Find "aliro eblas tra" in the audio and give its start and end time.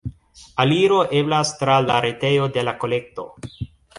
0.63-1.77